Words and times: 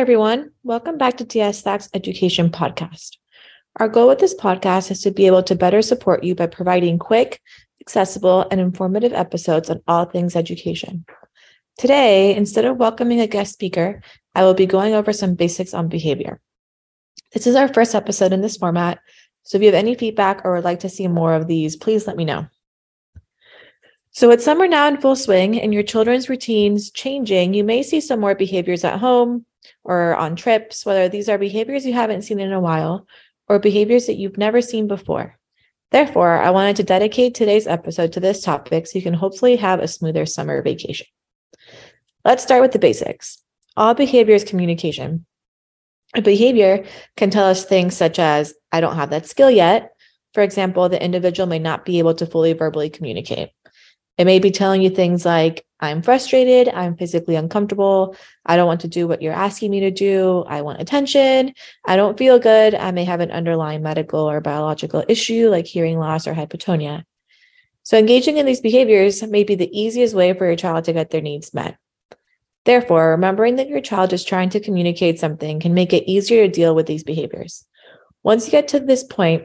everyone. 0.00 0.50
Welcome 0.62 0.96
back 0.96 1.18
to 1.18 1.26
DSACT's 1.26 1.90
Education 1.92 2.48
Podcast. 2.48 3.18
Our 3.76 3.86
goal 3.86 4.08
with 4.08 4.18
this 4.18 4.34
podcast 4.34 4.90
is 4.90 5.02
to 5.02 5.10
be 5.10 5.26
able 5.26 5.42
to 5.42 5.54
better 5.54 5.82
support 5.82 6.24
you 6.24 6.34
by 6.34 6.46
providing 6.46 6.98
quick, 6.98 7.38
accessible, 7.82 8.46
and 8.50 8.62
informative 8.62 9.12
episodes 9.12 9.68
on 9.68 9.82
all 9.86 10.06
things 10.06 10.36
education. 10.36 11.04
Today, 11.76 12.34
instead 12.34 12.64
of 12.64 12.78
welcoming 12.78 13.20
a 13.20 13.26
guest 13.26 13.52
speaker, 13.52 14.00
I 14.34 14.44
will 14.44 14.54
be 14.54 14.64
going 14.64 14.94
over 14.94 15.12
some 15.12 15.34
basics 15.34 15.74
on 15.74 15.88
behavior. 15.88 16.40
This 17.34 17.46
is 17.46 17.54
our 17.54 17.68
first 17.68 17.94
episode 17.94 18.32
in 18.32 18.40
this 18.40 18.56
format, 18.56 19.00
so 19.42 19.58
if 19.58 19.62
you 19.62 19.66
have 19.66 19.74
any 19.74 19.94
feedback 19.94 20.40
or 20.46 20.54
would 20.54 20.64
like 20.64 20.80
to 20.80 20.88
see 20.88 21.08
more 21.08 21.34
of 21.34 21.46
these, 21.46 21.76
please 21.76 22.06
let 22.06 22.16
me 22.16 22.24
know. 22.24 22.46
So 24.12 24.30
it's 24.30 24.46
summer 24.46 24.66
now 24.66 24.88
in 24.88 24.98
full 24.98 25.14
swing 25.14 25.60
and 25.60 25.74
your 25.74 25.82
children's 25.82 26.30
routines 26.30 26.90
changing. 26.90 27.52
You 27.52 27.64
may 27.64 27.82
see 27.82 28.00
some 28.00 28.18
more 28.20 28.34
behaviors 28.34 28.82
at 28.82 28.98
home 28.98 29.44
or 29.84 30.16
on 30.16 30.36
trips, 30.36 30.84
whether 30.86 31.08
these 31.08 31.28
are 31.28 31.38
behaviors 31.38 31.86
you 31.86 31.92
haven't 31.92 32.22
seen 32.22 32.40
in 32.40 32.52
a 32.52 32.60
while 32.60 33.06
or 33.48 33.58
behaviors 33.58 34.06
that 34.06 34.16
you've 34.16 34.38
never 34.38 34.60
seen 34.60 34.86
before. 34.88 35.36
Therefore, 35.90 36.40
I 36.40 36.50
wanted 36.50 36.76
to 36.76 36.84
dedicate 36.84 37.34
today's 37.34 37.66
episode 37.66 38.12
to 38.12 38.20
this 38.20 38.42
topic 38.42 38.86
so 38.86 38.98
you 38.98 39.02
can 39.02 39.14
hopefully 39.14 39.56
have 39.56 39.80
a 39.80 39.88
smoother 39.88 40.24
summer 40.24 40.62
vacation. 40.62 41.06
Let's 42.24 42.42
start 42.42 42.62
with 42.62 42.72
the 42.72 42.78
basics. 42.78 43.42
All 43.76 43.94
behavior 43.94 44.34
is 44.34 44.44
communication. 44.44 45.26
A 46.14 46.22
behavior 46.22 46.84
can 47.16 47.30
tell 47.30 47.46
us 47.46 47.64
things 47.64 47.96
such 47.96 48.18
as, 48.18 48.54
I 48.72 48.80
don't 48.80 48.96
have 48.96 49.10
that 49.10 49.26
skill 49.26 49.50
yet. 49.50 49.92
For 50.34 50.42
example, 50.42 50.88
the 50.88 51.02
individual 51.02 51.48
may 51.48 51.58
not 51.58 51.84
be 51.84 51.98
able 51.98 52.14
to 52.14 52.26
fully 52.26 52.52
verbally 52.52 52.90
communicate. 52.90 53.50
It 54.18 54.24
may 54.24 54.38
be 54.38 54.50
telling 54.50 54.82
you 54.82 54.90
things 54.90 55.24
like, 55.24 55.64
I'm 55.80 56.02
frustrated, 56.02 56.68
I'm 56.68 56.96
physically 56.96 57.36
uncomfortable, 57.36 58.14
I 58.44 58.56
don't 58.56 58.66
want 58.66 58.82
to 58.82 58.88
do 58.88 59.08
what 59.08 59.22
you're 59.22 59.32
asking 59.32 59.70
me 59.70 59.80
to 59.80 59.90
do, 59.90 60.44
I 60.46 60.60
want 60.60 60.80
attention, 60.80 61.54
I 61.86 61.96
don't 61.96 62.18
feel 62.18 62.38
good, 62.38 62.74
I 62.74 62.90
may 62.90 63.04
have 63.04 63.20
an 63.20 63.30
underlying 63.30 63.82
medical 63.82 64.28
or 64.28 64.42
biological 64.42 65.04
issue 65.08 65.48
like 65.48 65.66
hearing 65.66 65.98
loss 65.98 66.26
or 66.26 66.34
hypotonia. 66.34 67.04
So, 67.82 67.96
engaging 67.96 68.36
in 68.36 68.44
these 68.44 68.60
behaviors 68.60 69.22
may 69.22 69.42
be 69.42 69.54
the 69.54 69.70
easiest 69.78 70.14
way 70.14 70.34
for 70.34 70.46
your 70.46 70.56
child 70.56 70.84
to 70.84 70.92
get 70.92 71.10
their 71.10 71.22
needs 71.22 71.54
met. 71.54 71.78
Therefore, 72.66 73.12
remembering 73.12 73.56
that 73.56 73.68
your 73.68 73.80
child 73.80 74.12
is 74.12 74.22
trying 74.22 74.50
to 74.50 74.60
communicate 74.60 75.18
something 75.18 75.60
can 75.60 75.72
make 75.72 75.94
it 75.94 76.10
easier 76.10 76.46
to 76.46 76.52
deal 76.52 76.74
with 76.74 76.86
these 76.86 77.04
behaviors. 77.04 77.66
Once 78.22 78.46
you 78.46 78.50
get 78.50 78.68
to 78.68 78.80
this 78.80 79.02
point, 79.02 79.44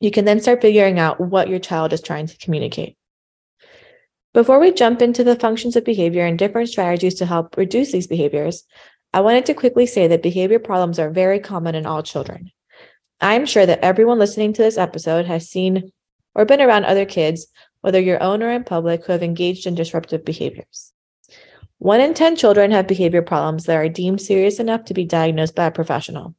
you 0.00 0.10
can 0.10 0.24
then 0.24 0.40
start 0.40 0.62
figuring 0.62 0.98
out 0.98 1.20
what 1.20 1.48
your 1.48 1.58
child 1.58 1.92
is 1.92 2.00
trying 2.00 2.26
to 2.26 2.38
communicate. 2.38 2.96
Before 4.34 4.58
we 4.58 4.72
jump 4.72 5.00
into 5.00 5.22
the 5.22 5.36
functions 5.36 5.76
of 5.76 5.84
behavior 5.84 6.26
and 6.26 6.36
different 6.36 6.68
strategies 6.68 7.14
to 7.14 7.26
help 7.26 7.56
reduce 7.56 7.92
these 7.92 8.08
behaviors, 8.08 8.64
I 9.12 9.20
wanted 9.20 9.46
to 9.46 9.54
quickly 9.54 9.86
say 9.86 10.08
that 10.08 10.24
behavior 10.24 10.58
problems 10.58 10.98
are 10.98 11.08
very 11.08 11.38
common 11.38 11.76
in 11.76 11.86
all 11.86 12.02
children. 12.02 12.50
I'm 13.20 13.46
sure 13.46 13.64
that 13.64 13.84
everyone 13.84 14.18
listening 14.18 14.52
to 14.54 14.62
this 14.62 14.76
episode 14.76 15.26
has 15.26 15.48
seen 15.48 15.92
or 16.34 16.44
been 16.44 16.60
around 16.60 16.84
other 16.84 17.04
kids, 17.04 17.46
whether 17.80 18.00
your 18.00 18.20
own 18.20 18.42
or 18.42 18.50
in 18.50 18.64
public, 18.64 19.04
who 19.04 19.12
have 19.12 19.22
engaged 19.22 19.68
in 19.68 19.76
disruptive 19.76 20.24
behaviors. 20.24 20.92
One 21.78 22.00
in 22.00 22.12
10 22.12 22.34
children 22.34 22.72
have 22.72 22.88
behavior 22.88 23.22
problems 23.22 23.66
that 23.66 23.76
are 23.76 23.88
deemed 23.88 24.20
serious 24.20 24.58
enough 24.58 24.84
to 24.86 24.94
be 24.94 25.04
diagnosed 25.04 25.54
by 25.54 25.66
a 25.66 25.70
professional. 25.70 26.34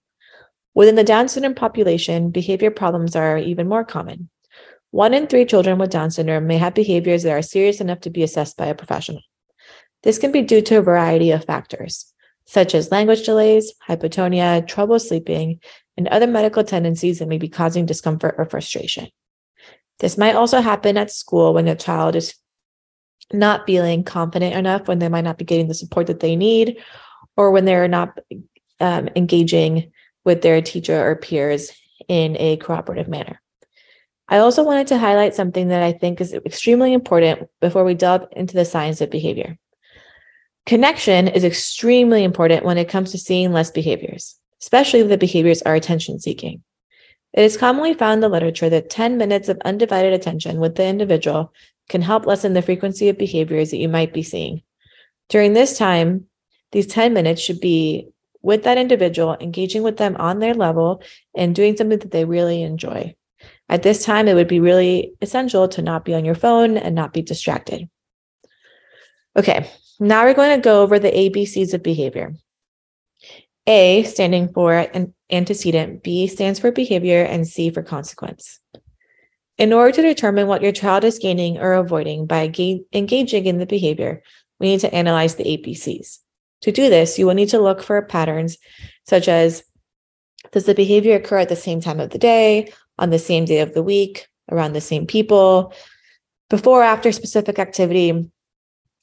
Within 0.74 0.96
the 0.96 1.06
Down 1.06 1.30
syndrome 1.30 1.56
population, 1.56 2.30
behavior 2.30 2.72
problems 2.72 3.16
are 3.16 3.38
even 3.38 3.70
more 3.70 3.86
common. 3.86 4.30
One 4.96 5.14
in 5.14 5.28
three 5.28 5.44
children 5.44 5.78
with 5.78 5.90
Down 5.90 6.10
syndrome 6.10 6.48
may 6.48 6.58
have 6.58 6.74
behaviors 6.74 7.24
that 7.24 7.34
are 7.34 7.42
serious 7.42 7.82
enough 7.82 8.00
to 8.00 8.10
be 8.10 8.24
assessed 8.24 8.56
by 8.56 8.68
a 8.68 8.74
professional. 8.74 9.20
This 10.04 10.18
can 10.18 10.32
be 10.32 10.42
due 10.42 10.62
to 10.62 10.78
a 10.78 10.82
variety 10.82 11.32
of 11.32 11.44
factors, 11.44 12.14
such 12.46 12.74
as 12.74 12.94
language 12.94 13.26
delays, 13.26 13.74
hypotonia, 13.86 14.66
trouble 14.66 14.98
sleeping, 14.98 15.60
and 15.98 16.08
other 16.08 16.28
medical 16.28 16.64
tendencies 16.64 17.20
that 17.20 17.28
may 17.28 17.38
be 17.38 17.50
causing 17.50 17.86
discomfort 17.86 18.36
or 18.38 18.46
frustration. 18.46 19.10
This 20.00 20.18
might 20.18 20.36
also 20.36 20.62
happen 20.62 20.96
at 20.96 21.12
school 21.12 21.54
when 21.54 21.68
a 21.68 21.76
child 21.76 22.16
is 22.16 22.34
not 23.34 23.66
feeling 23.68 24.06
confident 24.06 24.56
enough, 24.56 24.88
when 24.88 25.00
they 25.00 25.10
might 25.10 25.26
not 25.26 25.38
be 25.38 25.44
getting 25.44 25.68
the 25.68 25.74
support 25.74 26.08
that 26.08 26.22
they 26.22 26.38
need, 26.38 26.78
or 27.36 27.52
when 27.52 27.66
they're 27.66 27.90
not 27.90 28.18
um, 28.80 29.10
engaging 29.18 29.92
with 30.24 30.42
their 30.42 30.62
teacher 30.62 31.06
or 31.06 31.18
peers 31.18 31.74
in 32.08 32.38
a 32.40 32.56
cooperative 32.56 33.10
manner. 33.10 33.42
I 34.28 34.40
also 34.40 34.64
wanted 34.64 34.88
to 34.88 34.98
highlight 34.98 35.36
something 35.36 35.68
that 35.68 35.84
I 35.84 35.92
think 35.92 36.20
is 36.20 36.34
extremely 36.34 36.94
important 36.94 37.48
before 37.62 37.84
we 37.84 37.94
delve 37.94 38.28
into 38.32 38.56
the 38.56 38.66
science 38.66 39.02
of 39.02 39.12
behavior. 39.12 39.58
Connection 40.66 41.28
is 41.28 41.44
extremely 41.44 42.24
important 42.24 42.66
when 42.66 42.80
it 42.80 42.90
comes 42.90 43.12
to 43.12 43.20
seeing 43.20 43.54
less 43.54 43.70
behaviors, 43.70 44.36
especially 44.62 45.02
if 45.02 45.10
the 45.10 45.18
behaviors 45.18 45.62
are 45.62 45.76
attention 45.76 46.20
seeking. 46.20 46.64
It 47.34 47.44
is 47.44 47.58
commonly 47.58 47.94
found 47.94 48.16
in 48.16 48.20
the 48.22 48.30
literature 48.30 48.70
that 48.70 48.90
10 48.90 49.18
minutes 49.18 49.48
of 49.48 49.62
undivided 49.64 50.14
attention 50.14 50.60
with 50.60 50.76
the 50.76 50.86
individual 50.86 51.54
can 51.90 52.02
help 52.02 52.26
lessen 52.26 52.54
the 52.54 52.64
frequency 52.64 53.10
of 53.10 53.18
behaviors 53.18 53.70
that 53.72 53.78
you 53.78 53.90
might 53.90 54.14
be 54.14 54.24
seeing. 54.24 54.64
During 55.30 55.54
this 55.54 55.78
time, 55.78 56.26
these 56.72 56.88
10 56.88 57.14
minutes 57.14 57.42
should 57.42 57.60
be 57.60 58.08
with 58.42 58.64
that 58.64 58.78
individual, 58.78 59.38
engaging 59.40 59.84
with 59.84 59.98
them 59.98 60.16
on 60.18 60.40
their 60.40 60.54
level 60.54 61.04
and 61.36 61.54
doing 61.54 61.76
something 61.76 62.00
that 62.00 62.12
they 62.12 62.26
really 62.26 62.64
enjoy. 62.64 63.16
At 63.68 63.84
this 63.84 64.06
time, 64.06 64.28
it 64.28 64.36
would 64.36 64.48
be 64.48 64.60
really 64.60 65.14
essential 65.22 65.68
to 65.70 65.82
not 65.82 66.06
be 66.06 66.14
on 66.14 66.26
your 66.26 66.36
phone 66.36 66.78
and 66.78 66.94
not 66.94 67.14
be 67.14 67.22
distracted. 67.22 67.90
Okay, 69.36 69.70
now 70.00 70.24
we're 70.24 70.34
going 70.34 70.56
to 70.56 70.64
go 70.64 70.82
over 70.82 71.00
the 71.00 71.12
ABCs 71.12 71.74
of 71.74 71.84
behavior. 71.84 72.36
A 73.68 74.04
standing 74.04 74.50
for 74.54 74.74
an 74.74 75.14
antecedent, 75.32 76.04
B 76.04 76.28
stands 76.28 76.60
for 76.60 76.72
behavior, 76.72 77.24
and 77.24 77.48
C 77.48 77.72
for 77.72 77.82
consequence. 77.82 78.60
In 79.58 79.74
order 79.74 79.94
to 79.94 80.02
determine 80.02 80.48
what 80.48 80.62
your 80.62 80.72
child 80.72 81.04
is 81.04 81.18
gaining 81.18 81.58
or 81.58 81.74
avoiding 81.74 82.28
by 82.28 82.48
ga- 82.48 82.84
engaging 82.94 83.46
in 83.48 83.58
the 83.58 83.66
behavior, 83.66 84.22
we 84.60 84.68
need 84.68 84.82
to 84.82 84.94
analyze 84.94 85.36
the 85.36 85.46
ABCs. 85.46 86.20
To 86.62 86.72
do 86.72 86.90
this, 86.90 87.18
you 87.18 87.26
will 87.26 87.34
need 87.34 87.50
to 87.50 87.62
look 87.62 87.82
for 87.82 88.02
patterns 88.02 88.58
such 89.08 89.28
as 89.28 89.64
Does 90.52 90.66
the 90.66 90.76
behavior 90.76 91.16
occur 91.16 91.40
at 91.40 91.50
the 91.50 91.56
same 91.56 91.82
time 91.82 92.00
of 92.00 92.12
the 92.12 92.20
day, 92.20 92.72
on 92.98 93.10
the 93.10 93.20
same 93.20 93.46
day 93.46 93.60
of 93.60 93.74
the 93.74 93.84
week, 93.84 94.28
around 94.52 94.74
the 94.74 94.82
same 94.82 95.06
people, 95.06 95.74
before 96.50 96.82
or 96.82 96.84
after 96.84 97.12
specific 97.12 97.60
activity, 97.60 98.30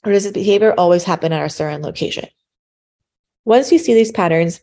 or 0.04 0.12
does 0.12 0.24
this 0.24 0.32
behavior 0.32 0.74
always 0.76 1.04
happen 1.04 1.32
at 1.32 1.44
a 1.44 1.50
certain 1.50 1.82
location? 1.82 2.28
Once 3.44 3.72
you 3.72 3.78
see 3.78 3.94
these 3.94 4.12
patterns 4.12 4.60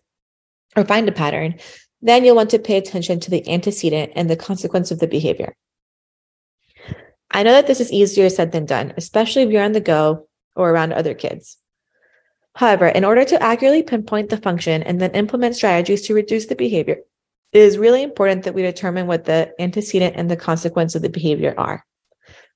or 0.75 0.85
find 0.85 1.07
a 1.07 1.11
pattern, 1.11 1.55
then 2.01 2.23
you'll 2.23 2.35
want 2.35 2.49
to 2.51 2.59
pay 2.59 2.77
attention 2.77 3.19
to 3.19 3.29
the 3.29 3.47
antecedent 3.49 4.13
and 4.15 4.29
the 4.29 4.35
consequence 4.35 4.91
of 4.91 4.99
the 4.99 5.07
behavior. 5.07 5.55
I 7.31 7.43
know 7.43 7.51
that 7.51 7.67
this 7.67 7.79
is 7.79 7.91
easier 7.91 8.29
said 8.29 8.51
than 8.51 8.65
done, 8.65 8.93
especially 8.97 9.43
if 9.43 9.51
you're 9.51 9.63
on 9.63 9.73
the 9.73 9.81
go 9.81 10.27
or 10.55 10.71
around 10.71 10.93
other 10.93 11.13
kids. 11.13 11.57
However, 12.55 12.87
in 12.87 13.05
order 13.05 13.23
to 13.25 13.41
accurately 13.41 13.83
pinpoint 13.83 14.29
the 14.29 14.37
function 14.37 14.81
and 14.83 14.99
then 14.99 15.11
implement 15.11 15.55
strategies 15.55 16.01
to 16.07 16.13
reduce 16.13 16.47
the 16.47 16.55
behavior, 16.55 16.97
it 17.51 17.59
is 17.59 17.77
really 17.77 18.03
important 18.03 18.43
that 18.43 18.53
we 18.53 18.61
determine 18.61 19.07
what 19.07 19.25
the 19.25 19.51
antecedent 19.59 20.15
and 20.15 20.29
the 20.29 20.37
consequence 20.37 20.95
of 20.95 21.01
the 21.01 21.09
behavior 21.09 21.53
are. 21.57 21.85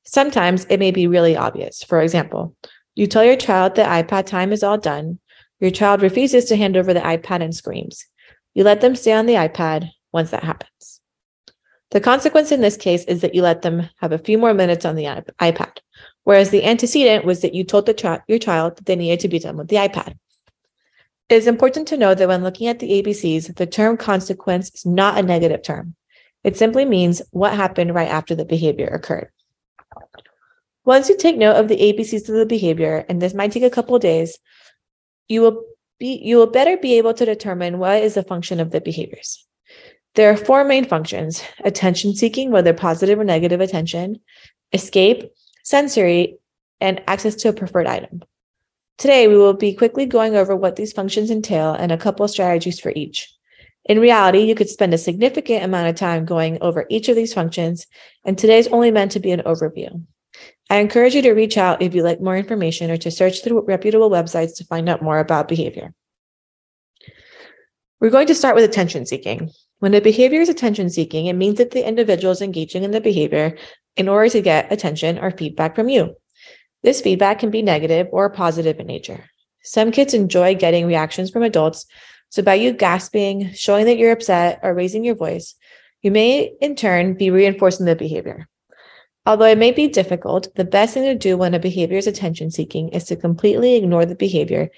Sometimes 0.04 0.66
it 0.70 0.80
may 0.80 0.92
be 0.92 1.08
really 1.08 1.36
obvious. 1.36 1.84
For 1.84 2.02
example, 2.02 2.56
you 2.96 3.08
tell 3.08 3.24
your 3.24 3.36
child 3.36 3.76
that 3.76 4.08
iPad 4.08 4.26
time 4.26 4.52
is 4.52 4.64
all 4.64 4.78
done. 4.78 5.20
Your 5.60 5.72
child 5.72 6.02
refuses 6.02 6.46
to 6.46 6.58
hand 6.58 6.78
over 6.78 6.94
the 6.94 7.00
iPad 7.00 7.42
and 7.42 7.56
screams. 7.56 8.06
You 8.54 8.64
let 8.64 8.82
them 8.82 8.96
stay 8.96 9.14
on 9.14 9.26
the 9.26 9.34
iPad 9.34 9.90
once 10.12 10.32
that 10.32 10.44
happens. 10.44 11.02
The 11.92 12.02
consequence 12.02 12.52
in 12.52 12.62
this 12.62 12.78
case 12.78 13.04
is 13.06 13.22
that 13.22 13.36
you 13.36 13.42
let 13.42 13.62
them 13.62 13.90
have 13.98 14.12
a 14.12 14.18
few 14.18 14.38
more 14.38 14.54
minutes 14.54 14.84
on 14.84 14.96
the 14.96 15.06
iPad, 15.40 15.78
whereas 16.24 16.50
the 16.50 16.64
antecedent 16.64 17.24
was 17.24 17.42
that 17.42 17.54
you 17.54 17.64
told 17.64 17.86
the 17.86 18.22
your 18.28 18.40
child 18.40 18.78
that 18.78 18.86
they 18.86 18.96
needed 18.96 19.20
to 19.22 19.28
be 19.28 19.40
done 19.40 19.58
with 19.58 19.68
the 19.68 19.76
iPad. 19.76 20.18
It 21.30 21.36
is 21.36 21.48
important 21.48 21.88
to 21.88 21.98
know 21.98 22.14
that 22.14 22.28
when 22.28 22.44
looking 22.44 22.68
at 22.68 22.80
the 22.80 23.02
ABCs, 23.02 23.56
the 23.56 23.66
term 23.66 23.98
consequence 23.98 24.72
is 24.76 24.86
not 24.86 25.18
a 25.18 25.24
negative 25.24 25.64
term. 25.64 25.96
It 26.44 26.58
simply 26.58 26.86
means 26.86 27.22
what 27.32 27.56
happened 27.56 27.96
right 27.96 28.10
after 28.10 28.36
the 28.36 28.46
behavior 28.46 28.88
occurred. 28.88 29.30
Once 30.86 31.08
you 31.08 31.18
take 31.18 31.38
note 31.38 31.56
of 31.56 31.70
the 31.70 31.78
ABCs 31.78 32.28
of 32.28 32.36
the 32.36 32.46
behavior, 32.46 33.06
and 33.08 33.22
this 33.22 33.34
might 33.34 33.54
take 33.54 33.64
a 33.64 33.70
couple 33.70 33.98
days, 34.00 34.38
you 35.30 35.42
will 35.42 35.64
be 35.98 36.20
you 36.22 36.36
will 36.36 36.48
better 36.48 36.76
be 36.76 36.98
able 36.98 37.14
to 37.14 37.26
determine 37.26 37.80
what 37.80 38.04
is 38.04 38.16
the 38.16 38.24
function 38.24 38.60
of 38.60 38.72
the 38.72 38.82
behaviors. 38.82 39.48
There 40.16 40.30
are 40.30 40.38
four 40.38 40.66
main 40.66 40.84
functions: 40.86 41.42
attention 41.64 42.14
seeking, 42.16 42.52
whether 42.52 42.74
positive 42.74 43.18
or 43.18 43.24
negative 43.24 43.62
attention, 43.62 44.20
escape, 44.74 45.32
sensory, 45.64 46.38
and 46.82 47.02
access 47.08 47.36
to 47.36 47.50
a 47.50 47.54
preferred 47.54 47.88
item. 47.88 48.22
Today, 48.98 49.28
we 49.28 49.38
will 49.38 49.54
be 49.54 49.74
quickly 49.74 50.06
going 50.06 50.36
over 50.36 50.56
what 50.56 50.76
these 50.76 50.94
functions 50.94 51.32
entail 51.32 51.74
and 51.74 51.92
a 51.92 51.98
couple 51.98 52.28
strategies 52.28 52.80
for 52.80 52.92
each. 52.96 53.34
In 53.86 54.00
reality, 54.00 54.40
you 54.40 54.56
could 54.56 54.70
spend 54.70 54.94
a 54.94 54.98
significant 54.98 55.64
amount 55.64 55.90
of 55.90 55.96
time 55.96 56.26
going 56.26 56.58
over 56.62 56.86
each 56.90 57.10
of 57.10 57.16
these 57.16 57.34
functions, 57.34 57.86
and 58.24 58.38
today 58.38 58.58
is 58.58 58.68
only 58.70 58.92
meant 58.92 59.12
to 59.12 59.20
be 59.20 59.32
an 59.32 59.42
overview. 59.42 60.06
I 60.70 60.78
encourage 60.78 61.16
you 61.16 61.22
to 61.24 61.34
reach 61.34 61.58
out 61.58 61.82
if 61.82 61.94
you'd 61.94 62.04
like 62.04 62.22
more 62.22 62.38
information 62.38 62.90
or 62.90 62.98
to 62.98 63.12
search 63.12 63.44
through 63.44 63.66
reputable 63.66 64.10
websites 64.10 64.56
to 64.58 64.66
find 64.66 64.88
out 64.88 65.02
more 65.02 65.20
about 65.20 65.48
behavior. 65.48 65.94
We're 68.00 68.10
going 68.10 68.28
to 68.28 68.36
start 68.36 68.56
with 68.56 68.64
attention 68.64 69.06
seeking. 69.06 69.50
When 69.80 69.94
a 69.94 70.02
behavior 70.02 70.42
is 70.42 70.50
attention 70.50 70.90
seeking, 70.90 71.26
it 71.26 71.34
means 71.34 71.58
that 71.58 71.72
the 71.72 71.86
individual 71.88 72.32
is 72.32 72.42
engaging 72.42 72.84
in 72.84 72.92
the 72.92 73.02
behavior 73.02 73.58
in 73.98 74.08
order 74.08 74.30
to 74.30 74.42
get 74.42 74.72
attention 74.72 75.20
or 75.20 75.32
feedback 75.32 75.76
from 75.76 75.90
you. 75.90 76.16
This 76.84 77.02
feedback 77.02 77.40
can 77.40 77.50
be 77.50 77.62
negative 77.62 78.08
or 78.12 78.30
positive 78.30 78.80
in 78.80 78.88
nature. 78.88 79.26
Some 79.64 79.92
kids 79.92 80.14
enjoy 80.14 80.56
getting 80.56 80.86
reactions 80.86 81.32
from 81.32 81.44
adults. 81.44 81.86
So, 82.30 82.44
by 82.44 82.56
you 82.56 82.74
gasping, 82.74 83.54
showing 83.54 83.86
that 83.86 83.98
you're 83.98 84.12
upset, 84.12 84.60
or 84.64 84.74
raising 84.74 85.06
your 85.06 85.16
voice, 85.16 85.56
you 86.02 86.12
may 86.12 86.54
in 86.60 86.76
turn 86.76 87.14
be 87.14 87.30
reinforcing 87.30 87.86
the 87.86 87.96
behavior. 87.96 88.50
Although 89.26 89.46
it 89.46 89.58
may 89.58 89.72
be 89.72 89.88
difficult, 89.88 90.54
the 90.56 90.66
best 90.66 90.94
thing 90.94 91.04
to 91.04 91.16
do 91.16 91.38
when 91.38 91.54
a 91.54 91.60
behavior 91.60 91.98
is 91.98 92.08
attention 92.08 92.52
seeking 92.52 92.90
is 92.90 93.06
to 93.06 93.16
completely 93.16 93.76
ignore 93.76 94.06
the 94.06 94.16
behavior 94.16 94.70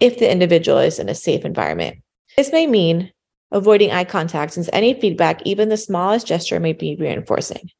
if 0.00 0.18
the 0.18 0.30
individual 0.30 0.78
is 0.78 0.98
in 0.98 1.08
a 1.08 1.14
safe 1.14 1.44
environment. 1.44 1.98
This 2.36 2.50
may 2.50 2.66
mean 2.66 3.12
avoiding 3.52 3.92
eye 3.92 4.04
contact 4.04 4.54
since 4.54 4.68
any 4.72 4.98
feedback, 5.00 5.40
even 5.44 5.68
the 5.68 5.76
smallest 5.76 6.26
gesture, 6.26 6.58
may 6.58 6.72
be 6.72 6.96
reinforcing. 6.98 7.70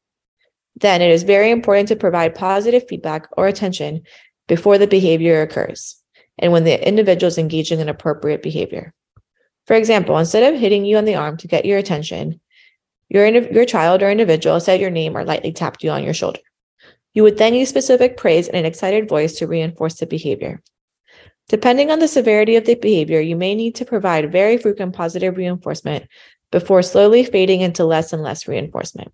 Then 0.77 1.01
it 1.01 1.11
is 1.11 1.23
very 1.23 1.51
important 1.51 1.87
to 1.89 1.95
provide 1.95 2.35
positive 2.35 2.85
feedback 2.87 3.27
or 3.37 3.47
attention 3.47 4.03
before 4.47 4.77
the 4.77 4.87
behavior 4.87 5.41
occurs 5.41 5.97
and 6.37 6.51
when 6.51 6.65
the 6.65 6.87
individual 6.87 7.29
is 7.29 7.37
engaging 7.37 7.79
in 7.79 7.89
appropriate 7.89 8.43
behavior. 8.43 8.93
For 9.67 9.75
example, 9.75 10.17
instead 10.17 10.53
of 10.53 10.59
hitting 10.59 10.85
you 10.85 10.97
on 10.97 11.05
the 11.05 11.15
arm 11.15 11.37
to 11.37 11.47
get 11.47 11.65
your 11.65 11.77
attention, 11.77 12.39
your, 13.09 13.25
your 13.27 13.65
child 13.65 14.03
or 14.03 14.11
individual 14.11 14.59
said 14.59 14.81
your 14.81 14.89
name 14.89 15.15
or 15.15 15.23
lightly 15.23 15.53
tapped 15.53 15.83
you 15.83 15.91
on 15.91 16.03
your 16.03 16.13
shoulder. 16.13 16.39
You 17.13 17.23
would 17.23 17.37
then 17.37 17.53
use 17.53 17.69
specific 17.69 18.17
praise 18.17 18.47
and 18.47 18.57
an 18.57 18.65
excited 18.65 19.07
voice 19.07 19.37
to 19.37 19.47
reinforce 19.47 19.95
the 19.95 20.05
behavior. 20.05 20.61
Depending 21.47 21.91
on 21.91 21.99
the 21.99 22.07
severity 22.07 22.55
of 22.55 22.65
the 22.65 22.75
behavior, 22.75 23.21
you 23.21 23.35
may 23.35 23.55
need 23.55 23.75
to 23.75 23.85
provide 23.85 24.31
very 24.31 24.57
frequent 24.57 24.95
positive 24.95 25.37
reinforcement 25.37 26.07
before 26.51 26.81
slowly 26.81 27.23
fading 27.23 27.61
into 27.61 27.85
less 27.85 28.11
and 28.11 28.21
less 28.21 28.47
reinforcement. 28.47 29.13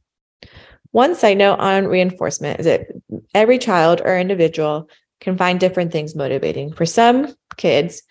One 0.92 1.16
side 1.16 1.38
note 1.38 1.60
on 1.60 1.88
reinforcement 1.88 2.60
is 2.60 2.66
that 2.66 2.88
every 3.34 3.58
child 3.58 4.02
or 4.04 4.18
individual 4.18 4.90
can 5.22 5.38
find 5.38 5.60
different 5.60 5.92
things 5.92 6.16
motivating. 6.16 6.74
For 6.74 6.86
some 6.86 7.34
kids, 7.58 8.04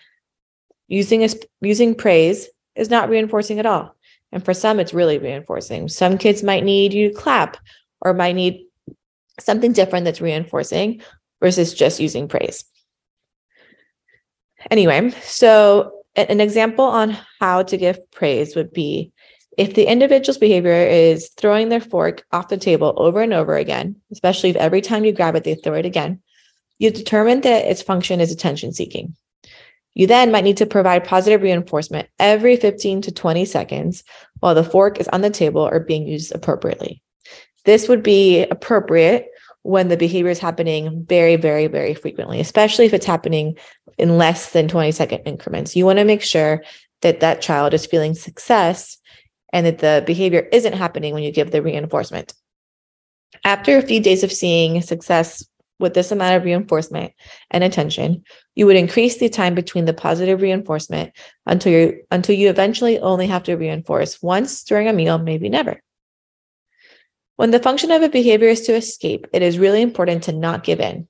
using 0.88 1.24
a, 1.24 1.28
using 1.60 1.94
praise 1.94 2.48
is 2.74 2.90
not 2.90 3.10
reinforcing 3.10 3.58
at 3.58 3.66
all. 3.66 3.94
And 4.32 4.44
for 4.44 4.54
some, 4.54 4.78
it's 4.80 4.94
really 4.94 5.18
reinforcing. 5.18 5.88
Some 5.88 6.16
kids 6.16 6.42
might 6.42 6.64
need 6.64 6.92
you 6.94 7.08
to 7.08 7.14
clap 7.14 7.56
or 8.00 8.14
might 8.14 8.36
need 8.36 8.64
something 9.40 9.72
different 9.72 10.04
that's 10.04 10.20
reinforcing 10.20 11.02
versus 11.40 11.74
just 11.74 12.00
using 12.00 12.28
praise. 12.28 12.64
Anyway, 14.70 15.10
so 15.22 15.92
an 16.16 16.40
example 16.40 16.84
on 16.84 17.16
how 17.40 17.62
to 17.62 17.76
give 17.76 18.10
praise 18.10 18.54
would 18.54 18.72
be 18.72 19.12
if 19.58 19.74
the 19.74 19.86
individual's 19.86 20.38
behavior 20.38 20.72
is 20.72 21.30
throwing 21.36 21.68
their 21.68 21.80
fork 21.80 22.24
off 22.32 22.48
the 22.48 22.56
table 22.56 22.94
over 22.96 23.20
and 23.20 23.32
over 23.32 23.56
again, 23.56 23.96
especially 24.12 24.50
if 24.50 24.56
every 24.56 24.80
time 24.80 25.04
you 25.04 25.12
grab 25.12 25.34
it, 25.34 25.44
they 25.44 25.54
throw 25.54 25.74
it 25.74 25.86
again, 25.86 26.20
you've 26.78 26.94
determined 26.94 27.42
that 27.42 27.66
its 27.66 27.82
function 27.82 28.20
is 28.20 28.32
attention 28.32 28.72
seeking. 28.72 29.14
You 29.94 30.06
then 30.06 30.30
might 30.30 30.44
need 30.44 30.58
to 30.58 30.66
provide 30.66 31.04
positive 31.04 31.42
reinforcement 31.42 32.08
every 32.18 32.56
15 32.56 33.02
to 33.02 33.12
20 33.12 33.44
seconds 33.44 34.04
while 34.38 34.54
the 34.54 34.64
fork 34.64 35.00
is 35.00 35.08
on 35.08 35.20
the 35.20 35.30
table 35.30 35.62
or 35.62 35.80
being 35.80 36.06
used 36.06 36.32
appropriately. 36.34 37.02
This 37.64 37.88
would 37.88 38.02
be 38.02 38.44
appropriate 38.44 39.26
when 39.62 39.88
the 39.88 39.96
behavior 39.96 40.30
is 40.30 40.38
happening 40.38 41.04
very, 41.06 41.36
very, 41.36 41.66
very 41.66 41.94
frequently, 41.94 42.40
especially 42.40 42.86
if 42.86 42.94
it's 42.94 43.04
happening 43.04 43.58
in 43.98 44.16
less 44.16 44.52
than 44.52 44.68
20 44.68 44.92
second 44.92 45.22
increments. 45.26 45.76
You 45.76 45.84
want 45.84 45.98
to 45.98 46.04
make 46.04 46.22
sure 46.22 46.62
that 47.02 47.20
that 47.20 47.42
child 47.42 47.74
is 47.74 47.84
feeling 47.84 48.14
success 48.14 48.96
and 49.52 49.66
that 49.66 49.78
the 49.78 50.02
behavior 50.06 50.48
isn't 50.52 50.74
happening 50.74 51.14
when 51.14 51.22
you 51.22 51.32
give 51.32 51.50
the 51.50 51.62
reinforcement. 51.62 52.32
After 53.44 53.76
a 53.76 53.82
few 53.82 54.00
days 54.00 54.22
of 54.24 54.32
seeing 54.32 54.80
success 54.82 55.46
with 55.78 55.94
this 55.94 56.12
amount 56.12 56.36
of 56.36 56.44
reinforcement 56.44 57.12
and 57.50 57.64
attention, 57.64 58.22
you 58.54 58.66
would 58.66 58.76
increase 58.76 59.18
the 59.18 59.28
time 59.28 59.54
between 59.54 59.86
the 59.86 59.94
positive 59.94 60.42
reinforcement 60.42 61.12
until 61.46 61.72
you 61.72 62.02
until 62.10 62.36
you 62.36 62.50
eventually 62.50 62.98
only 62.98 63.26
have 63.26 63.44
to 63.44 63.56
reinforce 63.56 64.22
once 64.22 64.62
during 64.64 64.88
a 64.88 64.92
meal, 64.92 65.18
maybe 65.18 65.48
never. 65.48 65.80
When 67.36 67.50
the 67.50 67.58
function 67.58 67.90
of 67.90 68.02
a 68.02 68.10
behavior 68.10 68.48
is 68.48 68.60
to 68.62 68.74
escape, 68.74 69.26
it 69.32 69.40
is 69.40 69.58
really 69.58 69.80
important 69.80 70.24
to 70.24 70.32
not 70.32 70.62
give 70.62 70.80
in. 70.80 71.08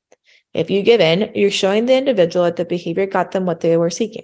If 0.55 0.71
you 0.71 0.83
give 0.83 1.01
in, 1.01 1.33
you're 1.35 1.51
showing 1.51 1.87
the 1.87 1.97
individual 1.97 2.45
that 2.45 2.57
the 2.57 2.65
behavior 2.65 3.07
got 3.07 3.33
them 3.33 3.47
what 3.47 3.61
they 3.61 3.77
were 3.77 3.91
seeking. 3.91 4.23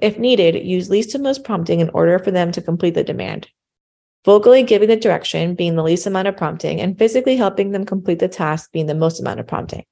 If 0.00 0.18
needed, 0.18 0.64
use 0.64 0.90
least 0.90 1.10
to 1.10 1.18
most 1.18 1.44
prompting 1.44 1.80
in 1.80 1.90
order 1.90 2.18
for 2.18 2.30
them 2.30 2.52
to 2.52 2.62
complete 2.62 2.94
the 2.94 3.04
demand. 3.04 3.48
Vocally 4.24 4.62
giving 4.62 4.88
the 4.88 4.96
direction 4.96 5.54
being 5.54 5.76
the 5.76 5.82
least 5.82 6.06
amount 6.06 6.28
of 6.28 6.36
prompting, 6.36 6.80
and 6.80 6.98
physically 6.98 7.36
helping 7.36 7.70
them 7.70 7.84
complete 7.84 8.18
the 8.18 8.28
task 8.28 8.70
being 8.72 8.86
the 8.86 8.94
most 8.94 9.20
amount 9.20 9.40
of 9.40 9.46
prompting. 9.46 9.84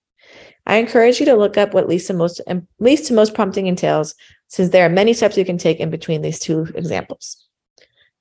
I 0.66 0.76
encourage 0.76 1.18
you 1.18 1.26
to 1.26 1.34
look 1.34 1.56
up 1.56 1.72
what 1.72 1.88
least 1.88 2.08
to 2.08 2.14
most 2.14 2.40
least 2.78 3.06
to 3.06 3.14
most 3.14 3.34
prompting 3.34 3.66
entails, 3.66 4.14
since 4.48 4.70
there 4.70 4.84
are 4.84 4.90
many 4.90 5.14
steps 5.14 5.38
you 5.38 5.44
can 5.44 5.56
take 5.56 5.80
in 5.80 5.88
between 5.90 6.20
these 6.20 6.38
two 6.38 6.68
examples. 6.74 7.48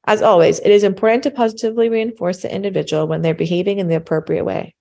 As 0.06 0.22
always, 0.22 0.60
it 0.60 0.72
is 0.72 0.83
important 0.83 1.24
to 1.24 1.31
positively 1.31 1.90
reinforce 1.90 2.42
the 2.42 2.54
individual 2.54 3.07
when 3.07 3.22
they're 3.22 3.33
behaving 3.33 3.80
in 3.80 3.90
the 3.90 3.95
appropriate 3.95 4.45
way. 4.45 4.74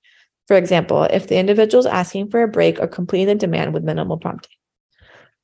For 0.47 0.57
example, 0.57 1.03
if 1.03 1.27
the 1.27 1.39
individual 1.39 1.81
is 1.81 1.87
asking 1.87 2.31
for 2.31 2.45
a 2.45 2.49
break 2.49 2.79
or 2.79 2.87
completing 2.87 3.27
the 3.27 3.35
demand 3.35 3.75
with 3.75 3.83
minimal 3.83 4.19
prompting. 4.19 4.53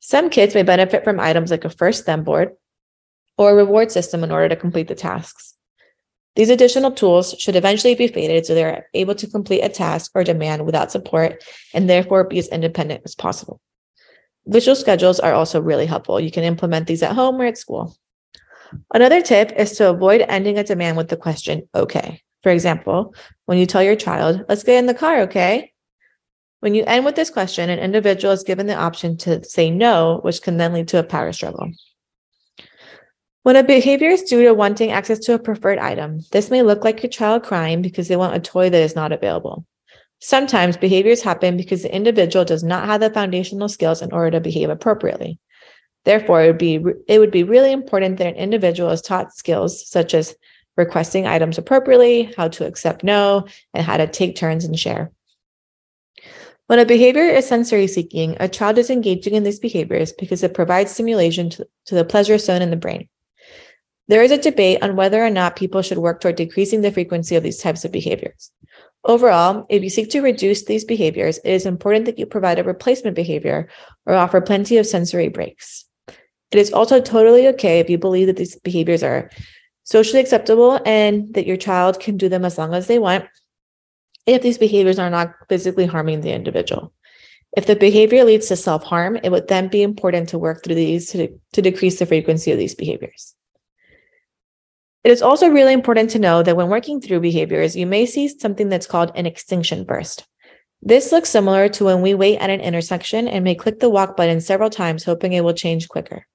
Some 0.04 0.30
kids 0.30 0.52
may 0.52 0.64
benefit 0.64 1.04
from 1.04 1.20
items 1.20 1.52
like 1.52 1.64
a 1.64 1.70
first 1.70 2.06
then 2.06 2.24
board 2.24 2.50
or 3.38 3.52
a 3.52 3.54
reward 3.54 3.92
system 3.92 4.24
in 4.24 4.32
order 4.32 4.48
to 4.48 4.56
complete 4.56 4.88
the 4.88 4.96
tasks. 4.96 5.54
These 6.34 6.50
additional 6.50 6.90
tools 6.90 7.36
should 7.38 7.54
eventually 7.54 7.94
be 7.94 8.08
faded 8.08 8.44
so 8.44 8.54
they're 8.54 8.88
able 8.94 9.14
to 9.14 9.28
complete 9.28 9.60
a 9.60 9.68
task 9.68 10.10
or 10.14 10.24
demand 10.24 10.66
without 10.66 10.90
support 10.90 11.44
and 11.72 11.88
therefore 11.88 12.24
be 12.24 12.40
as 12.40 12.48
independent 12.48 13.02
as 13.04 13.14
possible. 13.14 13.60
Visual 14.46 14.74
schedules 14.74 15.20
are 15.20 15.34
also 15.34 15.60
really 15.60 15.86
helpful. 15.86 16.18
You 16.18 16.32
can 16.32 16.42
implement 16.42 16.88
these 16.88 17.04
at 17.04 17.14
home 17.14 17.40
or 17.40 17.44
at 17.44 17.56
school. 17.56 17.96
Another 18.92 19.22
tip 19.22 19.52
is 19.52 19.76
to 19.76 19.90
avoid 19.90 20.24
ending 20.28 20.58
a 20.58 20.64
demand 20.64 20.96
with 20.96 21.10
the 21.10 21.16
question, 21.16 21.68
okay. 21.76 22.22
For 22.42 22.50
example, 22.50 23.14
when 23.46 23.58
you 23.58 23.66
tell 23.66 23.84
your 23.84 23.94
child, 23.94 24.44
let's 24.48 24.64
get 24.64 24.78
in 24.78 24.86
the 24.86 24.94
car, 24.94 25.20
okay? 25.20 25.71
When 26.62 26.76
you 26.76 26.84
end 26.86 27.04
with 27.04 27.16
this 27.16 27.28
question, 27.28 27.70
an 27.70 27.80
individual 27.80 28.32
is 28.32 28.44
given 28.44 28.68
the 28.68 28.76
option 28.76 29.16
to 29.16 29.42
say 29.42 29.68
no, 29.68 30.20
which 30.22 30.42
can 30.42 30.58
then 30.58 30.72
lead 30.72 30.86
to 30.88 31.00
a 31.00 31.02
power 31.02 31.32
struggle. 31.32 31.72
When 33.42 33.56
a 33.56 33.64
behavior 33.64 34.10
is 34.10 34.22
due 34.22 34.44
to 34.44 34.54
wanting 34.54 34.92
access 34.92 35.18
to 35.20 35.34
a 35.34 35.40
preferred 35.40 35.80
item, 35.80 36.20
this 36.30 36.52
may 36.52 36.62
look 36.62 36.84
like 36.84 37.02
your 37.02 37.10
child 37.10 37.42
crying 37.42 37.82
because 37.82 38.06
they 38.06 38.14
want 38.14 38.36
a 38.36 38.38
toy 38.38 38.70
that 38.70 38.80
is 38.80 38.94
not 38.94 39.10
available. 39.10 39.66
Sometimes 40.20 40.76
behaviors 40.76 41.20
happen 41.20 41.56
because 41.56 41.82
the 41.82 41.92
individual 41.92 42.44
does 42.44 42.62
not 42.62 42.86
have 42.86 43.00
the 43.00 43.10
foundational 43.10 43.68
skills 43.68 44.00
in 44.00 44.12
order 44.12 44.30
to 44.30 44.40
behave 44.40 44.70
appropriately. 44.70 45.40
Therefore, 46.04 46.44
it 46.44 46.46
would 46.46 46.58
be 46.58 46.80
it 47.08 47.18
would 47.18 47.32
be 47.32 47.42
really 47.42 47.72
important 47.72 48.18
that 48.18 48.28
an 48.28 48.36
individual 48.36 48.90
is 48.90 49.02
taught 49.02 49.34
skills 49.34 49.84
such 49.84 50.14
as 50.14 50.36
requesting 50.76 51.26
items 51.26 51.58
appropriately, 51.58 52.32
how 52.36 52.46
to 52.46 52.68
accept 52.68 53.02
no, 53.02 53.48
and 53.74 53.84
how 53.84 53.96
to 53.96 54.06
take 54.06 54.36
turns 54.36 54.64
and 54.64 54.78
share. 54.78 55.10
When 56.68 56.78
a 56.78 56.86
behavior 56.86 57.24
is 57.24 57.46
sensory 57.46 57.86
seeking, 57.86 58.36
a 58.40 58.48
child 58.48 58.78
is 58.78 58.88
engaging 58.88 59.34
in 59.34 59.42
these 59.42 59.58
behaviors 59.58 60.12
because 60.12 60.42
it 60.42 60.54
provides 60.54 60.92
stimulation 60.92 61.50
to, 61.50 61.66
to 61.86 61.94
the 61.94 62.04
pleasure 62.04 62.38
zone 62.38 62.62
in 62.62 62.70
the 62.70 62.76
brain. 62.76 63.08
There 64.08 64.22
is 64.22 64.30
a 64.30 64.38
debate 64.38 64.82
on 64.82 64.96
whether 64.96 65.24
or 65.24 65.30
not 65.30 65.56
people 65.56 65.82
should 65.82 65.98
work 65.98 66.20
toward 66.20 66.36
decreasing 66.36 66.80
the 66.80 66.92
frequency 66.92 67.36
of 67.36 67.42
these 67.42 67.60
types 67.60 67.84
of 67.84 67.92
behaviors. 67.92 68.50
Overall, 69.04 69.66
if 69.68 69.82
you 69.82 69.90
seek 69.90 70.10
to 70.10 70.20
reduce 70.20 70.64
these 70.64 70.84
behaviors, 70.84 71.38
it 71.38 71.50
is 71.50 71.66
important 71.66 72.04
that 72.06 72.18
you 72.18 72.26
provide 72.26 72.58
a 72.58 72.64
replacement 72.64 73.16
behavior 73.16 73.68
or 74.06 74.14
offer 74.14 74.40
plenty 74.40 74.76
of 74.76 74.86
sensory 74.86 75.28
breaks. 75.28 75.84
It 76.08 76.58
is 76.58 76.72
also 76.72 77.00
totally 77.00 77.48
okay 77.48 77.80
if 77.80 77.90
you 77.90 77.98
believe 77.98 78.28
that 78.28 78.36
these 78.36 78.56
behaviors 78.56 79.02
are 79.02 79.30
socially 79.84 80.20
acceptable 80.20 80.78
and 80.86 81.34
that 81.34 81.46
your 81.46 81.56
child 81.56 81.98
can 81.98 82.16
do 82.16 82.28
them 82.28 82.44
as 82.44 82.58
long 82.58 82.74
as 82.74 82.86
they 82.86 82.98
want 82.98 83.24
if 84.26 84.42
these 84.42 84.58
behaviors 84.58 84.98
are 84.98 85.10
not 85.10 85.34
physically 85.48 85.86
harming 85.86 86.20
the 86.20 86.32
individual. 86.32 86.92
If 87.56 87.66
the 87.66 87.76
behavior 87.76 88.24
leads 88.24 88.48
to 88.48 88.56
self 88.56 88.82
harm, 88.84 89.18
it 89.22 89.30
would 89.30 89.48
then 89.48 89.68
be 89.68 89.82
important 89.82 90.30
to 90.30 90.38
work 90.38 90.64
through 90.64 90.76
these 90.76 91.10
to, 91.10 91.28
to 91.52 91.62
decrease 91.62 91.98
the 91.98 92.06
frequency 92.06 92.50
of 92.50 92.58
these 92.58 92.74
behaviors. 92.74 93.34
It 95.04 95.10
is 95.10 95.20
also 95.20 95.48
really 95.48 95.72
important 95.72 96.10
to 96.10 96.18
know 96.18 96.42
that 96.42 96.56
when 96.56 96.68
working 96.68 97.00
through 97.00 97.20
behaviors, 97.20 97.76
you 97.76 97.86
may 97.86 98.06
see 98.06 98.28
something 98.28 98.68
that's 98.68 98.86
called 98.86 99.10
an 99.16 99.26
extinction 99.26 99.84
burst. 99.84 100.26
This 100.80 101.12
looks 101.12 101.28
similar 101.28 101.68
to 101.70 101.84
when 101.84 102.02
we 102.02 102.14
wait 102.14 102.38
at 102.38 102.50
an 102.50 102.60
intersection 102.60 103.28
and 103.28 103.44
may 103.44 103.54
click 103.54 103.80
the 103.80 103.90
walk 103.90 104.16
button 104.16 104.40
several 104.40 104.70
times, 104.70 105.04
hoping 105.04 105.32
it 105.32 105.44
will 105.44 105.54
change 105.54 105.88
quicker. 105.88 106.26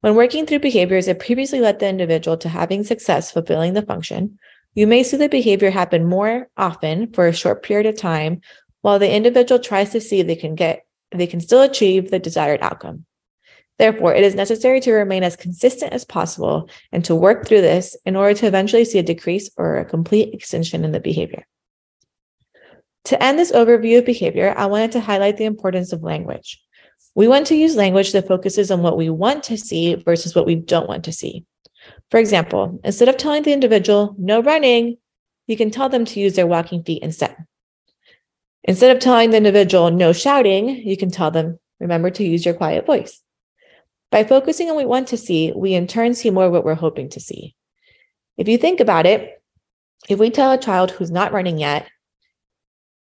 When 0.00 0.14
working 0.14 0.46
through 0.46 0.60
behaviors 0.60 1.06
that 1.06 1.20
previously 1.20 1.60
led 1.60 1.78
the 1.78 1.88
individual 1.88 2.36
to 2.38 2.48
having 2.48 2.84
success 2.84 3.30
fulfilling 3.30 3.74
the 3.74 3.82
function, 3.82 4.38
you 4.76 4.86
may 4.86 5.02
see 5.02 5.16
the 5.16 5.28
behavior 5.28 5.70
happen 5.70 6.04
more 6.04 6.48
often 6.56 7.12
for 7.12 7.26
a 7.26 7.32
short 7.32 7.64
period 7.64 7.86
of 7.86 7.96
time 7.96 8.42
while 8.82 9.00
the 9.00 9.10
individual 9.10 9.58
tries 9.58 9.90
to 9.90 10.00
see 10.00 10.20
if 10.20 10.28
they 10.28 10.36
can 10.36 10.54
get 10.54 10.86
they 11.12 11.26
can 11.26 11.40
still 11.40 11.62
achieve 11.62 12.10
the 12.10 12.18
desired 12.18 12.60
outcome. 12.62 13.06
Therefore, 13.78 14.14
it 14.14 14.24
is 14.24 14.34
necessary 14.34 14.80
to 14.80 14.92
remain 14.92 15.22
as 15.22 15.36
consistent 15.36 15.92
as 15.92 16.04
possible 16.04 16.68
and 16.92 17.04
to 17.04 17.14
work 17.14 17.46
through 17.46 17.60
this 17.60 17.96
in 18.04 18.16
order 18.16 18.34
to 18.34 18.46
eventually 18.46 18.84
see 18.84 18.98
a 18.98 19.02
decrease 19.02 19.48
or 19.56 19.76
a 19.76 19.84
complete 19.84 20.34
extinction 20.34 20.84
in 20.84 20.92
the 20.92 21.00
behavior. 21.00 21.46
To 23.04 23.22
end 23.22 23.38
this 23.38 23.52
overview 23.52 23.98
of 23.98 24.04
behavior, 24.04 24.52
I 24.56 24.66
wanted 24.66 24.92
to 24.92 25.00
highlight 25.00 25.36
the 25.36 25.44
importance 25.44 25.92
of 25.92 26.02
language. 26.02 26.60
We 27.14 27.28
want 27.28 27.46
to 27.46 27.56
use 27.56 27.76
language 27.76 28.12
that 28.12 28.26
focuses 28.26 28.70
on 28.70 28.82
what 28.82 28.96
we 28.96 29.10
want 29.10 29.44
to 29.44 29.56
see 29.56 29.94
versus 29.94 30.34
what 30.34 30.46
we 30.46 30.56
don't 30.56 30.88
want 30.88 31.04
to 31.04 31.12
see. 31.12 31.44
For 32.10 32.18
example, 32.18 32.80
instead 32.84 33.08
of 33.08 33.16
telling 33.16 33.42
the 33.42 33.52
individual, 33.52 34.14
no 34.18 34.42
running, 34.42 34.98
you 35.46 35.56
can 35.56 35.70
tell 35.70 35.88
them 35.88 36.04
to 36.04 36.20
use 36.20 36.34
their 36.34 36.46
walking 36.46 36.82
feet 36.84 37.02
instead. 37.02 37.36
Instead 38.64 38.94
of 38.94 39.02
telling 39.02 39.30
the 39.30 39.36
individual, 39.36 39.90
no 39.90 40.12
shouting, 40.12 40.68
you 40.68 40.96
can 40.96 41.10
tell 41.10 41.30
them, 41.30 41.58
remember 41.78 42.10
to 42.10 42.24
use 42.24 42.44
your 42.44 42.54
quiet 42.54 42.84
voice. 42.86 43.22
By 44.10 44.24
focusing 44.24 44.68
on 44.68 44.76
what 44.76 44.84
we 44.84 44.88
want 44.88 45.08
to 45.08 45.16
see, 45.16 45.52
we 45.54 45.74
in 45.74 45.86
turn 45.86 46.14
see 46.14 46.30
more 46.30 46.50
what 46.50 46.64
we're 46.64 46.74
hoping 46.74 47.08
to 47.10 47.20
see. 47.20 47.54
If 48.36 48.48
you 48.48 48.58
think 48.58 48.80
about 48.80 49.06
it, 49.06 49.42
if 50.08 50.18
we 50.18 50.30
tell 50.30 50.52
a 50.52 50.58
child 50.58 50.90
who's 50.90 51.10
not 51.10 51.32
running 51.32 51.58
yet, 51.58 51.88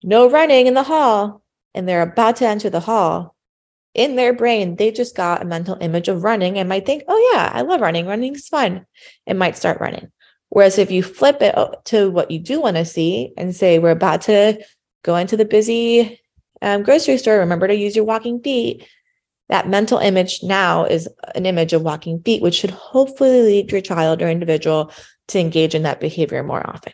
no 0.03 0.29
running 0.29 0.67
in 0.67 0.73
the 0.73 0.83
hall, 0.83 1.41
and 1.73 1.87
they're 1.87 2.01
about 2.01 2.37
to 2.37 2.47
enter 2.47 2.69
the 2.69 2.79
hall, 2.79 3.34
in 3.95 4.15
their 4.15 4.33
brain, 4.33 4.75
they 4.75 4.91
just 4.91 5.15
got 5.15 5.41
a 5.41 5.45
mental 5.45 5.77
image 5.79 6.09
of 6.09 6.23
running 6.23 6.59
and 6.59 6.69
might 6.69 6.85
think, 6.85 7.03
oh, 7.07 7.31
yeah, 7.33 7.49
I 7.53 7.61
love 7.61 7.81
running. 7.81 8.05
Running 8.05 8.35
is 8.35 8.47
fun. 8.47 8.85
It 9.25 9.35
might 9.35 9.57
start 9.57 9.79
running. 9.79 10.11
Whereas 10.49 10.77
if 10.77 10.91
you 10.91 11.01
flip 11.01 11.41
it 11.41 11.55
to 11.85 12.11
what 12.11 12.29
you 12.29 12.39
do 12.39 12.61
want 12.61 12.75
to 12.75 12.85
see 12.85 13.33
and 13.37 13.55
say, 13.55 13.79
we're 13.79 13.91
about 13.91 14.21
to 14.23 14.63
go 15.03 15.15
into 15.15 15.37
the 15.37 15.45
busy 15.45 16.21
um, 16.61 16.83
grocery 16.83 17.17
store, 17.17 17.39
remember 17.39 17.67
to 17.67 17.75
use 17.75 17.95
your 17.95 18.05
walking 18.05 18.41
feet. 18.41 18.85
That 19.49 19.69
mental 19.69 19.99
image 19.99 20.41
now 20.43 20.85
is 20.85 21.07
an 21.35 21.45
image 21.45 21.73
of 21.73 21.83
walking 21.83 22.21
feet, 22.21 22.41
which 22.41 22.55
should 22.55 22.71
hopefully 22.71 23.41
lead 23.41 23.71
your 23.71 23.81
child 23.81 24.21
or 24.21 24.29
individual 24.29 24.91
to 25.29 25.39
engage 25.39 25.75
in 25.75 25.83
that 25.83 25.99
behavior 25.99 26.43
more 26.43 26.67
often. 26.67 26.93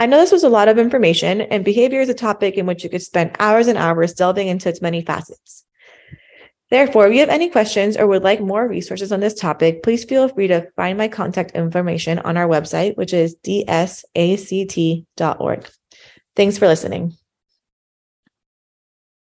I 0.00 0.06
know 0.06 0.16
this 0.16 0.32
was 0.32 0.44
a 0.44 0.48
lot 0.48 0.68
of 0.68 0.78
information, 0.78 1.42
and 1.42 1.62
behavior 1.62 2.00
is 2.00 2.08
a 2.08 2.14
topic 2.14 2.54
in 2.54 2.64
which 2.64 2.82
you 2.82 2.88
could 2.88 3.02
spend 3.02 3.36
hours 3.38 3.66
and 3.66 3.76
hours 3.76 4.14
delving 4.14 4.48
into 4.48 4.70
its 4.70 4.80
many 4.80 5.02
facets. 5.02 5.66
Therefore, 6.70 7.06
if 7.06 7.12
you 7.12 7.20
have 7.20 7.28
any 7.28 7.50
questions 7.50 7.98
or 7.98 8.06
would 8.06 8.22
like 8.22 8.40
more 8.40 8.66
resources 8.66 9.12
on 9.12 9.20
this 9.20 9.34
topic, 9.34 9.82
please 9.82 10.04
feel 10.04 10.26
free 10.30 10.46
to 10.46 10.70
find 10.74 10.96
my 10.96 11.08
contact 11.08 11.50
information 11.50 12.18
on 12.20 12.38
our 12.38 12.48
website, 12.48 12.96
which 12.96 13.12
is 13.12 13.36
dsact.org. 13.44 14.00
Thanks 16.34 16.56
for 16.56 16.66
listening. 16.66 17.12